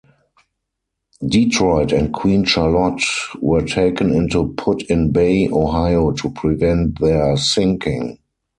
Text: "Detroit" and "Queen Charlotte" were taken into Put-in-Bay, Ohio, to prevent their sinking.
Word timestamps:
"Detroit" 1.27 1.91
and 1.91 2.11
"Queen 2.11 2.43
Charlotte" 2.43 3.03
were 3.39 3.61
taken 3.61 4.09
into 4.11 4.47
Put-in-Bay, 4.57 5.49
Ohio, 5.51 6.09
to 6.09 6.29
prevent 6.31 6.99
their 6.99 7.37
sinking. 7.37 8.17